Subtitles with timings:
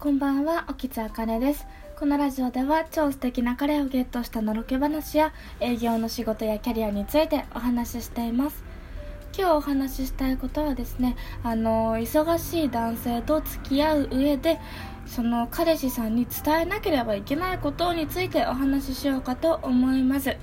[0.00, 1.66] こんばんは、沖津あかねです。
[1.98, 8.64] このラジオでは超素敵な彼をゲットしたのろけ話や営業の仕事やキャリアについてお話ししています。
[9.36, 14.58] 今日お話ししたいことはですね、あの、忙しい男性と付き合う上で、
[15.04, 20.34] その彼氏さんに伝えなければいけないことについてお話ししようかと思います。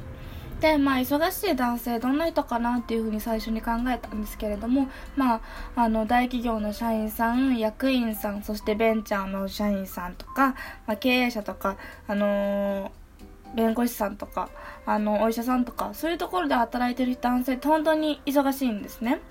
[0.59, 5.41] で、まあ、忙しい男性どんな人かなっていうふうに最初に考えたんですけれども、まあ、
[5.75, 10.55] あの、大企業の社員さん、役員さん、そしてベンチャーの社員さんとか、
[10.87, 13.07] まあ、経営者とか、あのー
[13.55, 14.49] 弁護士さんとか、
[14.85, 19.21] あの、お医者さんとか、そういうところで働いてる男性って本当に忙しいんですね。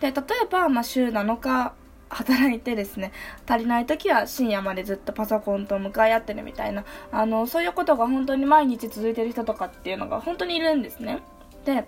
[0.00, 1.74] で、例えば、まあ、週7日
[2.08, 3.12] 働いてですね、
[3.46, 11.22] 足りない時は深夜までずっとパソコンと向かい合ってるみたいな、あの、そういうことが本当に毎日続いてる人とかっていうのが本当にいるんですね。
[11.64, 11.86] で、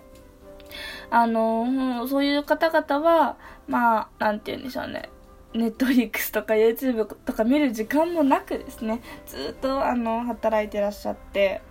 [1.09, 5.09] あの、そういう方々は、まあ、なんて言うんでしょうね。
[5.53, 11.61] ネットリックスとか YouTube とか見る時間もなくですね、ずっとあの、働いてらっしゃって、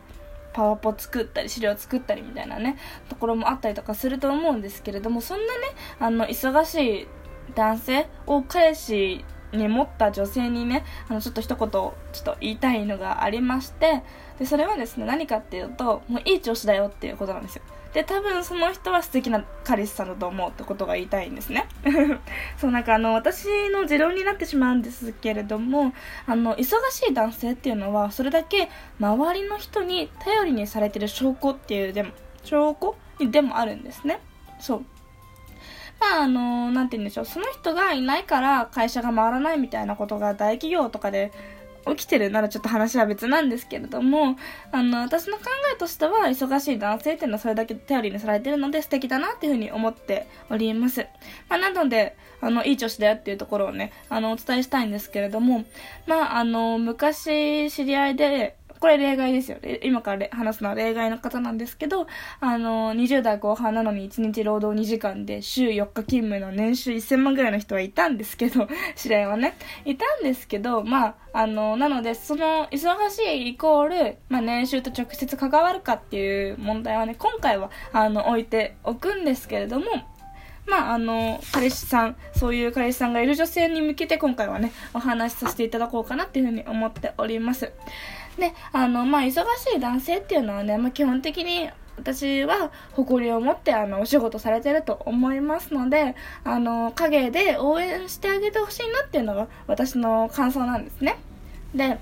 [0.57, 2.79] パワポ作ったり資料作ったりみたいなね
[3.11, 5.67] ところもあったりとかすると思うんですけれどもそんなね
[6.01, 7.09] あの忙しい
[7.55, 14.03] 男性を彼氏に持った女性にねあのちょっと一言ちょっと言いたいのがありまして
[14.39, 17.63] でそれはですね何かっていうともういい調子だよっていうことなんですよ。
[17.95, 21.67] で多分その人は素敵な彼氏さんだと思うってことが言いたいんですね。
[22.59, 25.95] そうなんかあの私の持論になってしまうんですけれども
[26.27, 28.69] あの忙しい男性っていうのはそれだけ
[29.01, 32.11] 周りの人に頼りにされてる証拠っていうでも
[32.45, 32.97] 証拠
[33.31, 34.21] でもあるんですね。
[34.59, 34.85] そう。
[36.01, 37.25] まあ、あの、なんて言うんでしょう。
[37.25, 41.33] その人がいないから会社が回らないみたいなことが大企業とかで
[41.87, 44.37] 起きてるならちょっと話は別なんですけれども、
[44.73, 51.07] あの、私の考えとしては、忙しい男性っていうのはそれだけ頼りにされてるので素敵だなっていうふうに思っております。
[51.49, 55.65] まあ、なので、あの、いい調子だよっていうところをね、あの、お伝えしたいんですけれども、
[56.07, 59.59] まあ、あの、昔知り合いで、これ例外ですよ。
[59.83, 62.07] 今から話すのは例外の方なんですけど、
[62.41, 79.87] あの、20代後半なのに1日労働2時間で週4日勤務の年収1000万ぐらいの人はいたんですけど、 知り合はね、いたんですけど、まあ、あの、なので、その、忙しいイコール、まあ、年収と直接関わるかっていう問題はね、今回は、あの、置いておくんですけれども、
[80.67, 87.73] まあ、あの、彼氏さん、そういう彼氏さんがいる女性に向けて今回はね、お話しさせていただこうかなっていうふうに思っております。
[88.39, 96.15] で、あの、まあ、忙しい男性っていうのはね、まあ、基本的に私は誇りを持ってあのお仕事されてると思いますので
[96.45, 101.19] あの陰で応援してあげてほしいなっていうのが私の感想なんですね。
[101.75, 101.99] で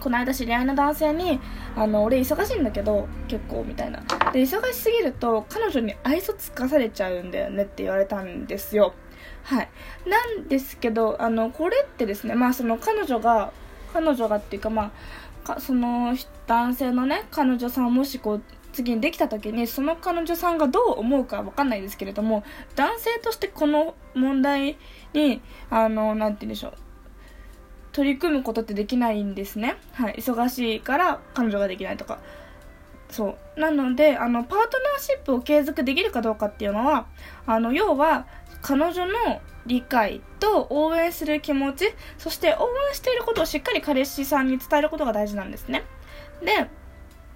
[0.00, 1.38] この間知り合いの男性に
[1.76, 4.00] あの俺忙しいんだけど結構みたいな。
[4.32, 8.94] で忙しすぎると彼女に愛想つかされちゃうんだよねって言われたんですよ。
[9.44, 9.68] はい。
[10.08, 13.52] なんですけどあのこれってですねまあその彼女が
[13.92, 14.90] 彼女がっていうかまあ
[15.42, 16.16] かその
[16.46, 18.42] 男性のね彼女さんもしこう
[18.72, 22.42] 次にできた時にその彼女さんがどう思うかわかんないですけれども
[22.74, 24.78] 男性としてこの問題
[25.12, 26.72] にあの何て言うんでしょう
[27.92, 29.76] 取り組むことってできないんですね。
[29.92, 32.18] はい忙しいから彼女ができないとか。
[33.12, 33.60] そう。
[33.60, 37.06] なのであのパートナーシップを継続できるかどうかっていうのは
[37.46, 38.26] あの要は
[38.62, 45.84] 彼女の理解と応援する気持ちそして応援していることをしっかり彼氏さんに伝えることが大事なんですね。
[46.42, 46.68] で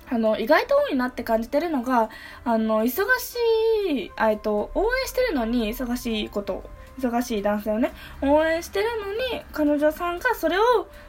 [0.09, 2.10] あの意外と多いなって感じてるのが
[2.44, 3.36] あの忙し
[3.88, 6.62] いえと応援してるのに忙しいこと
[6.98, 7.92] 忙しい男性をね
[8.22, 10.62] 応援してるのに彼女さんがそれを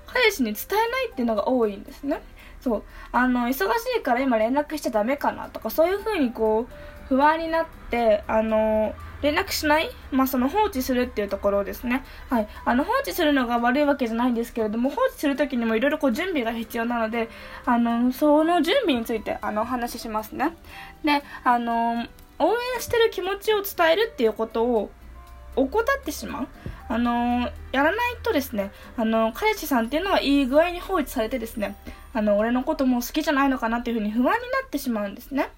[0.07, 2.22] 彼氏に伝えないっていうのが多いんですね。
[2.67, 2.83] そう
[3.13, 3.63] あの忙し
[3.97, 12.03] いから今連絡しちゃダメかなとかそういう風にこう不安になってあの連絡しない、まあ、その放置するっていうところですね。
[12.29, 12.47] はい。
[12.66, 17.27] あの、放置するのが悪いわけじゃないんですけれども、放置するときにもいろいろ準備が必要なので、
[17.66, 20.56] あの、その準備について、あの、お話ししますね。
[21.03, 22.06] で、あの、
[22.38, 24.91] 応援してる気持ちを伝えるっていうことを
[25.56, 26.47] 怠ってしまう。
[26.90, 31.75] あのやらないとですね、あの彼氏さんっていうのはいい具合に放置されてですね、
[32.13, 34.36] あの、俺のことも好きじゃないのかなっていうふうに不安にな
[34.66, 35.50] ってしまうんですね。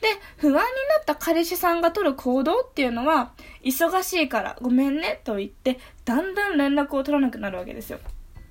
[0.00, 0.62] で、不安にな
[1.00, 3.32] った彼氏さんが取る行動っていうのは、
[3.62, 7.98] 忙しいからごめんねと言って、だんだん連絡を取らなくなるわけですよ。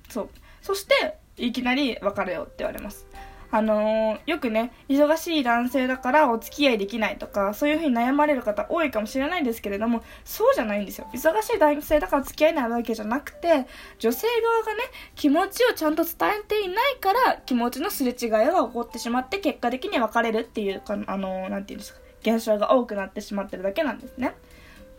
[0.08, 0.30] そう。
[0.60, 3.06] そして、いきなり別れようって言われます。
[3.56, 11.06] あのー、よくね、忙しい男性だからお付き合いできないとか、そういう風に悩まれる方多いかもしれないんですけれども、そうじゃないんですよ。
[11.14, 13.66] 忙しい男性だから付き合えないわけじゃなくて、
[13.98, 14.82] 女性側がね、
[15.14, 24.34] 気持ちをちゃんと伝えていないから、気持ちのすれ違いが起こってしまって、結果的に別れるっていうか、あのー、ていうんですか、現象が多くなってしまってるだけなんですね。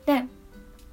[0.08, 0.24] で、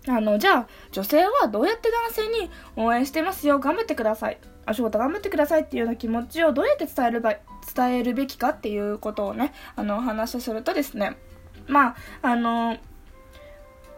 [0.06, 4.38] あの、じゃあ、女性はどうやって男性に応援してますよ、頑張ってください。
[4.66, 7.34] お仕事頑張ってくださいっていうような気持ちをどうやって伝えるば、
[7.74, 11.16] 伝えるべきかっていうことをね、あの、お話しするとですね、
[11.66, 12.76] まあ、あの、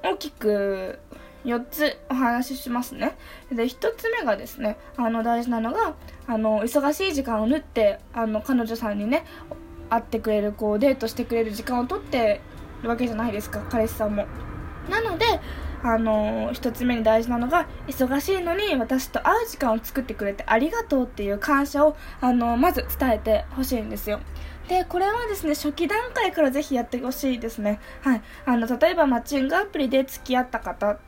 [0.03, 1.01] 大きく
[1.45, 3.17] 4つお話ししますね。
[3.51, 5.95] で、1つ目がですね、あの、大事なのが、
[6.27, 9.25] あの、忙しい時間を縫って、あの、彼女さんにね、
[9.89, 12.41] 会ってくれる、こう、デートしてくれる時間を取って
[12.83, 14.27] るわけじゃないですか、彼氏さんも。
[14.91, 15.25] なので、
[15.87, 24.21] あの一つ目に大事なのが忙しいのに私と会う時間を作ってくれてありがとうっていう感謝をあのまず伝えてほしいんですよ。
[24.69, 27.79] でこれはですね初期段階からぜひやってほしいですね。
[28.03, 28.23] はい。
[28.45, 30.99] あの例えばマッチングアプリで付き合った方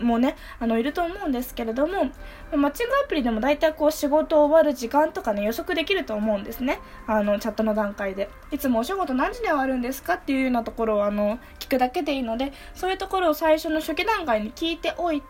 [0.00, 2.10] もね、あの、いると思うんですけれども、
[2.56, 6.80] マッチングアプリでも大体こう仕事終わる時間とかね、予測できると思うんですね。
[7.06, 8.28] あの、チャットの段階で。
[8.50, 15.26] いつもお仕事何時で終わるんですかっていうようなところをあの、聞くだけでいいので、そういうところを最初の初期段階に聞いておいて、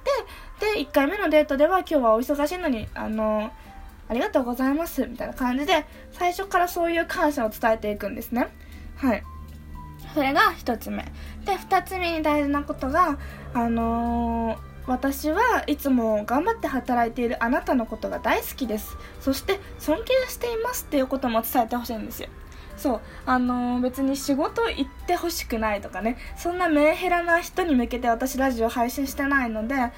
[0.75, 3.50] で、1回目のデートでは今日はお忙しいのに、あの、
[4.08, 8.49] ありがとうございます、みたいな感じで、最初からそういう感謝を伝えていくんですね。
[8.96, 9.22] はい。
[10.14, 11.05] それが1つ目。
[11.44, 13.19] で、2つ目に大事なことが、
[13.52, 18.96] あのー、私はいつも頑張って働いているあなたのことが大好きです。
[19.20, 22.28] そして尊敬していますっていうことも伝えてほしいんですよ。
[22.76, 29.93] そう、あのー、別に仕事行ってほしくないとかね、そんなメンヘラな人に向けて私ラジオ配信してないので、あ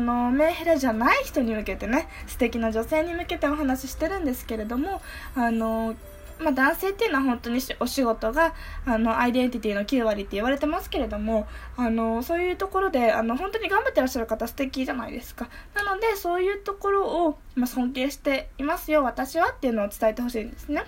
[0.00, 5.00] のー、メンヘラじゃない人に向けてね、素敵な女性に向けてお話ししてるんですけれども、
[5.34, 5.96] あのー
[6.42, 8.54] まあ、男性っていうのは本当にお仕事が
[8.84, 11.46] あのアイデンティティの9割って言われてますけれども
[11.76, 15.48] あのそういうところであの本当に頑張ってらっしゃる方素敵じゃないですか。
[15.74, 20.84] なのでそういうところを、まあ、尊敬していますよ私はっていうのを伝えてほしいんですね。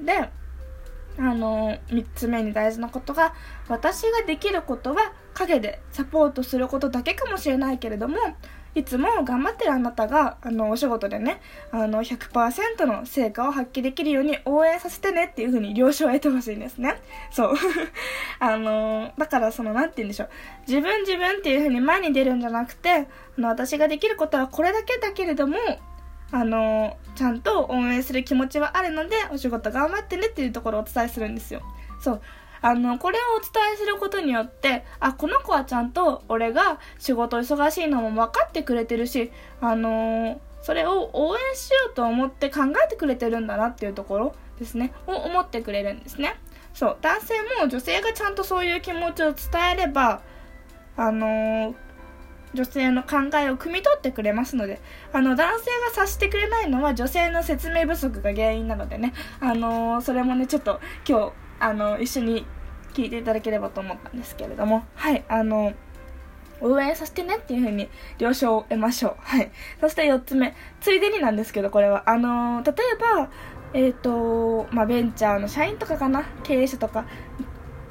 [0.00, 0.30] で
[1.18, 3.34] あの3つ目に大事なことが
[3.68, 8.16] 私ができることは陰でサポートすることだけかもしれないけれども
[8.78, 11.40] いつも頑張ってるあなたが、あの、お仕事でね、
[11.72, 17.00] あの、100%の成果を発揮できるように応援させてねっていう風に了承を得てほしいんですね。
[17.32, 17.54] そう。
[18.38, 20.30] あの、だからその、なんて言うんでしょう。
[20.68, 23.06] 自分自分っていう風に前に出るんじゃなくて、あ
[23.40, 25.56] の、私ができることはこれだけだけれども、
[26.30, 31.62] あの、ちゃんと応援する気持ちはあるので、お仕事頑張ってねっていうところをお伝えするんですよ。
[32.00, 32.22] そう。
[32.60, 46.36] あの、これをお伝えすることによって、あ、この子はちゃんと俺が仕事忙しいのも分かってくれてるし、あの、それを応援しようと思って考えてくれてるんだなっていうところですね、を思ってくれるんですね。
[46.74, 49.38] そう、男性も女性がちゃんとそういう気持ちを伝
[49.72, 50.20] えれば、
[50.96, 51.74] あの、
[52.54, 54.80] 女性の考えを汲み取ってくれますので、
[55.12, 62.46] あの、男性が察してくれないのは女性の説明不足が原因なのでね、あの、それもね、ちょっと今日、あの、一緒に
[62.94, 65.72] 聞いていただければと思ったんですけれども、はい、あの、
[66.60, 67.88] 応援させてねっていう風に
[68.18, 69.16] 了承を得ましょう。
[69.20, 69.50] はい。
[69.80, 70.54] そして4つ目。
[70.80, 72.10] ついでになんですけど、これは。
[72.10, 73.30] あの例えば、
[73.74, 76.24] えっ、ー、と、まあ、ベンチャーの社員とかかな？
[76.42, 77.06] 経営者とか、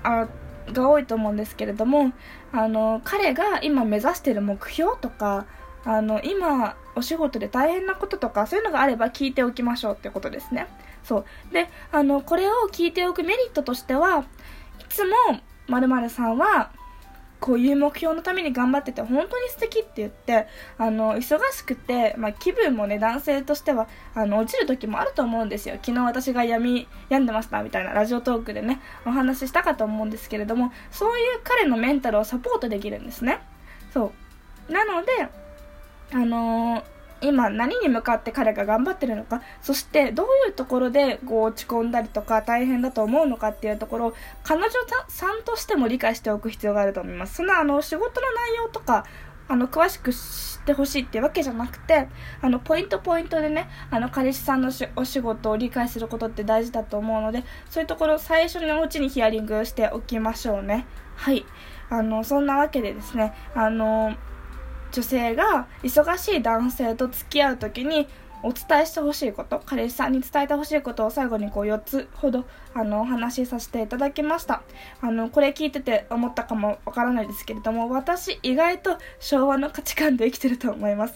[0.04, 0.28] あ、
[0.74, 2.12] が多いと思うんですけれども、
[2.52, 5.46] あの彼が今目指してる目標とか、
[5.88, 10.68] あの、今、お仕事で大変なこととか、そういうのがあれば聞いておきましょうってことですね。
[11.04, 11.54] そう。
[11.54, 14.26] で、あの、これを聞いておくメリットとしては、
[14.82, 15.16] いつも、
[15.68, 16.72] 〇〇さんは、
[17.40, 20.48] こういう目標のために頑張ってて本当に素敵って言って、
[20.78, 25.76] あの、忙しくて、まあ、気分もね、男性としては、あの、落ちる時もあると思うんですよ。
[25.82, 33.40] 昨日私が闇、病んでましたみたいなラジオトークでね、お話ししたかと思うんですけれども、そういう彼のメンタルをサポートできるんですね。
[33.94, 34.12] そ
[34.70, 34.74] う。
[34.74, 35.30] なので、
[36.12, 36.84] あのー
[37.22, 44.70] 今何に向かって彼が頑張ってるのかそしてどういうところでこう落ち込んだりとか大変だと思うのかっていうところを彼女
[45.08, 47.36] さんとしても理解しておく必要があると思います。
[47.36, 49.06] そんなあの仕事の内容とか
[49.50, 52.10] あの詳しく知ってほしいっていうわけじゃなくて
[52.42, 60.86] あのポイントポイントでねあの彼氏さんのお仕事を理解することって大事だと思うのでそういうところ最初のうちにヒアリングしておきましょうね。
[61.16, 61.46] はい。
[61.90, 64.14] あのそんなわけでですねあの
[64.92, 68.08] 女性が忙しい男性と付き合う時に
[68.44, 74.62] お伝えしてほしいこと、彼氏さんに伝えてほしいことを最後にこう4つほどあのお話しさせていただきました。
[75.02, 81.16] あの、これ聞いてて思ったかもわからないですけれども、私意外と昭和の価値観で生きてると思います。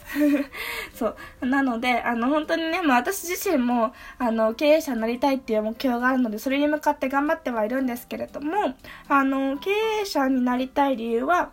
[0.96, 1.46] そう。
[1.46, 8.74] なので、あの、本当にね、まあ私自身も、あの、経営者になりたいっていう目標があるので、それに向かって頑張ってはいるんですけれども、
[9.08, 9.70] あの、経
[10.02, 11.52] 営者になりたい理由は、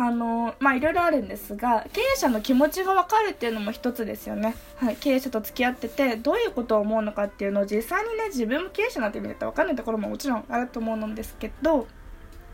[0.00, 11.88] あのまあいろいろあるんですが経営者の気持ちが分かるっていうのも一つですよね、はい、経営者と付き合っててどういうことを思うのかっていうのを実際にね自分も経営者なんてみると分かんないところももちろんあると思うんですけど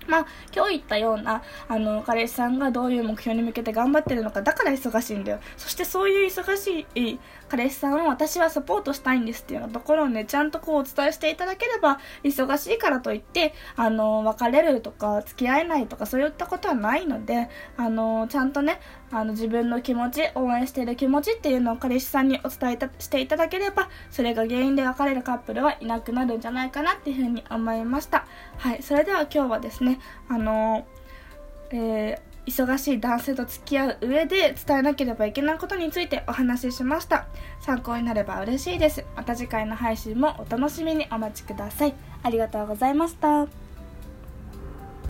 [0.06, 5.40] まあ、今日言ったような、あの、彼氏さんがどういう目標に向けて頑張ってるのか、だから忙しいんだよ。
[5.56, 7.18] そしてそういう忙しい
[7.48, 18.80] 彼氏さんを私はサポートしたいんですっていうようなところをね、ちゃんとこうお伝えしていただければ、忙しいからといって、あの、別れるとか、付き合えないとか、そういったことはないので、あの、ちゃんとね、
[19.14, 28.26] あの、自分の気持ち、応援している気持ちっていうのを彼氏さんにお伝えしていただければ、それが原因で別れるカップルはいなくなるんじゃないかなっていうふうに思いました。
[28.58, 30.86] はい、それでは今日はですね、あの
[31.70, 37.26] えー、忙しい男性と付き合う上で伝えなければいけないことについてお話ししました。
[37.60, 39.04] 参考になれば嬉しいです。
[39.16, 41.94] また次回の配信もお楽しみにお待ちください。
[42.22, 43.63] ありがとうございました。